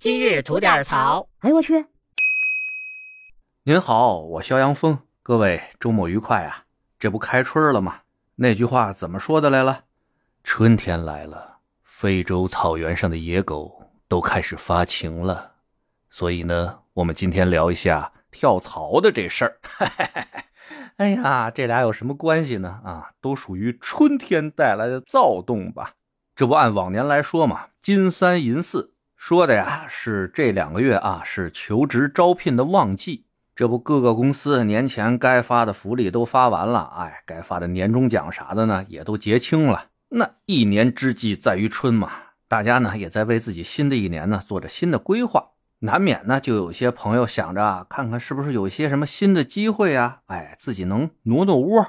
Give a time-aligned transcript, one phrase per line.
[0.00, 1.28] 今日吐点槽。
[1.40, 1.84] 哎呦我去！
[3.64, 6.64] 您好，我肖阳峰，各位周末愉快啊！
[6.98, 8.00] 这不开春了吗？
[8.36, 9.84] 那句话怎么说的来了？
[10.42, 15.56] 春天来了，非洲草原上的野狗都开始发情了。
[16.08, 19.60] 所以呢，我们今天聊一下跳槽的这事儿。
[20.96, 22.80] 哎呀，这俩有什么关系呢？
[22.86, 25.92] 啊，都属于春天带来的躁动吧。
[26.34, 33.26] 这不按往年来说嘛，金三银四说的呀是这两个月啊是求职招聘的旺季。
[33.54, 39.88] 这不各个公司年前该发的福利都发完了，哎，该发的年终奖啥的呢也都结清了。
[40.08, 42.10] 那一年之计在于春嘛，
[42.48, 51.86] 大家呢也在为自己新的一年呢做着新的规划，难免呢就有些朋友想着啊看看是不是有一些什么新的机会啊，哎，自己能挪挪窝。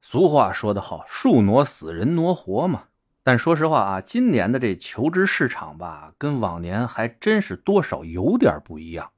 [0.00, 2.84] 俗话说得好，树挪死，人挪活嘛。
[3.22, 9.10] 但说实话啊，今年的这求职市场吧，跟往年还真是多少有点不一样。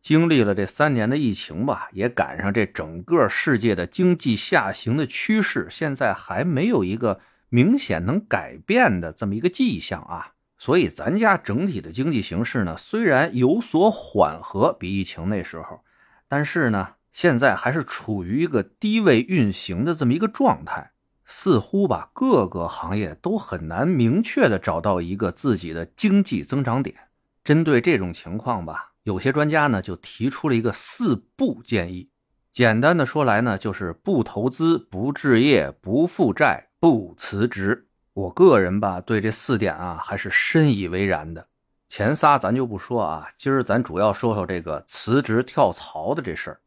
[0.00, 10.32] 经历了这三年的疫情吧，也赶上这整个世界的经济下行的趋势，现在还没有一个明显能改变的这么一个迹象啊。
[10.56, 15.84] 所以咱家整体的经济形势呢，虽然有所缓和，比疫情那时候，
[16.26, 20.92] 但是呢，现在还是处于一个低位运行的这么一个状态。
[21.32, 26.96] 似乎吧，各个行业都很难明确的找到一个自己的经济增长点。
[27.44, 32.10] 针对这种情况吧，有些专家呢就提出了一个四不建议。
[32.52, 37.86] 简单的说来呢，就是不投资、不置业、不负债、不辞职。
[38.12, 41.46] 我个人吧，对这四点啊还是深以为然的。
[41.88, 46.60] 前仨咱就不说啊，今儿咱主要说说这个辞职跳槽的这事儿。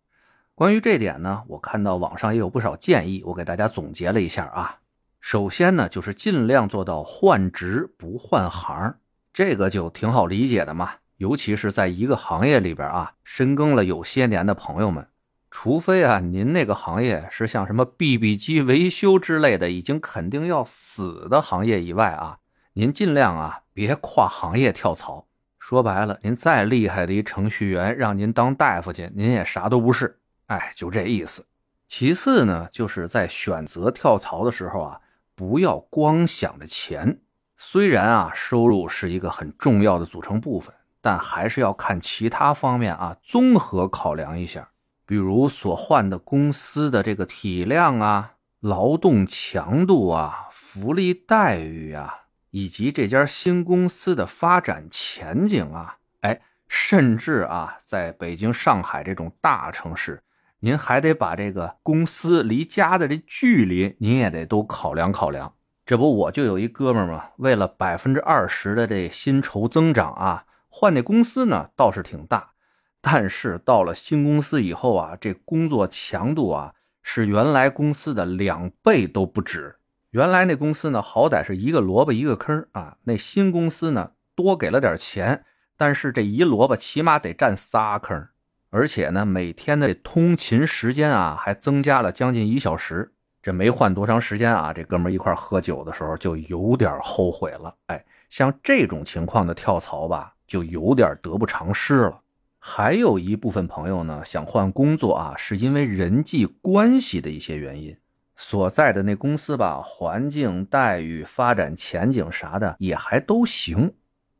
[0.55, 4.77] 关于这点呢，我看到网上也有不少建议，我给大家总结了一下啊。
[5.19, 8.95] 首先呢，就是尽量做到换职不换行，
[9.33, 10.91] 这个就挺好理解的嘛。
[11.17, 15.07] 尤其是在一个行业里边啊，深耕了有些年的朋友们，
[15.49, 22.37] 除非啊您那个行业是像什么 BB 机维修之类的已经肯定要死的行业以外啊，
[22.73, 25.25] 您尽量啊别跨行业跳槽。
[25.57, 30.19] 说白了，您再厉害的一程序员，让您当大夫去，您也啥都不是。
[30.47, 31.45] 哎，就这意思。
[31.87, 35.01] 其次呢，就是在选择跳槽的时候啊，
[35.35, 37.21] 不要光想着钱。
[37.57, 44.69] 虽然啊，收入是一个很重要的组成部分，但还是要看其他方面啊，综合考量一下。
[45.05, 60.23] 比如所换的公司的这个体量啊、劳动强度啊、福利待遇啊，以及这家新公司的发展前景啊，哎，甚至啊，在北京、上海这种大城市。
[60.63, 65.55] 您还得把这个公司离家的这距离，您也得都考量考量。
[65.85, 72.51] 这不，我就有一哥们儿嘛，为了百分之二十的这薪酬增长啊，换那公司呢倒是挺大，
[73.01, 79.75] 但是到了新公司以后啊，这工作强度啊是原来公司的两倍都不止。
[80.11, 85.43] 原来那公司呢，好歹是一个萝卜一个坑啊，那新公司呢多给了点钱，
[85.75, 88.29] 但是这一萝卜起码得占仨坑。
[88.73, 93.13] 而且呢，每天的通勤时间啊，还增加了将近一小时。
[93.39, 97.71] 这没换多长时间啊，这哥们一块喝酒的时候就有点后悔了。
[97.85, 102.19] 哎，像这种情况的跳槽吧，就有点得不偿失了。
[102.57, 107.95] 还有一部分朋友呢，想换工作啊，是因为人际关系的一些原因，
[108.35, 113.93] 所在的那公司吧，环境、待遇、发展前景啥的也还都行。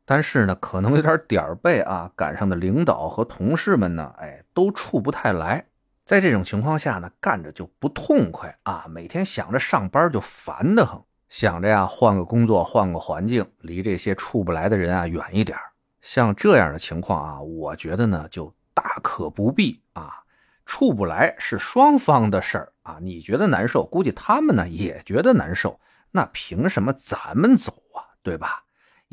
[0.06, 5.66] 但是呢，可能有点点儿背啊，赶上的领导和同事们呢，哎，都处不太来。
[6.04, 11.00] 在这种情况下呢，干着就不痛快啊，每天想着上班就烦得很，
[11.30, 15.56] 想着呀，换个工作，换个环境，离这些处不来的人啊远一点。
[16.02, 20.20] 像这样的情况啊，我觉得呢，就大可不必啊。
[20.66, 25.78] 处不来是双方的事儿啊，你觉得难受，估计他们呢也觉得难受，
[26.10, 28.04] 那凭什么咱们走啊？
[28.22, 28.63] 对吧？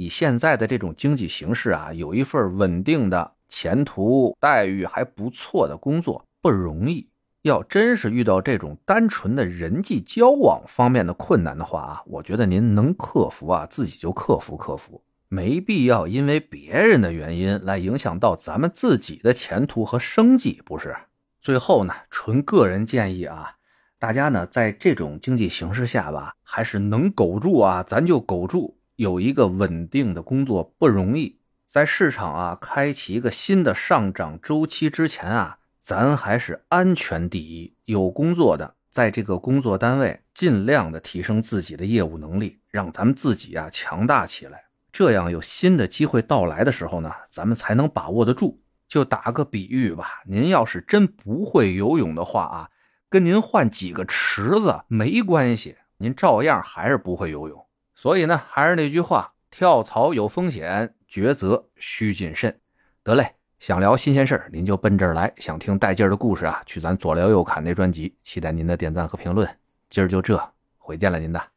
[0.01, 7.07] 以现在的这种经济形势啊，有一份稳定的前途、待遇还不错的工作不容易。
[7.43, 20.95] 要真是遇到这种单纯的人际交往方面的困难的话啊，我觉得您能克服啊，自己就克服克服，没必要因为别人的原因来影响到咱们自己的前途和生计，不是？
[21.39, 23.51] 最后呢，纯个人建议啊，
[23.99, 28.77] 大家呢在这种经济形势下吧，还是能苟住啊，咱就苟住。
[29.01, 37.73] 有一个稳定的工作不容易，在市场啊开启一个新的上涨周期之前啊，咱还是安全第一。
[37.85, 44.65] 有工作的，在这个工作单位尽量的提升自己的业务能力，让咱们自己啊强大起来。
[44.91, 48.61] 这样有新的机会到来的时候呢，咱们才能把握得住。
[48.87, 52.69] 就打个比喻吧，您要是真不会游泳的话啊，
[53.09, 57.65] 跟您换几个池子没关系，您照样还是不会游泳。
[58.01, 62.59] 所以呢，还是那句话，跳槽有风险，抉择需谨慎。
[63.03, 68.15] 得嘞，想聊新鲜事您就奔这儿来；想听带劲儿的故事啊，去咱左聊右侃那专辑。
[68.23, 69.47] 期待您的点赞和评论。
[69.87, 70.35] 今儿就这，
[70.79, 71.50] 回见了您的。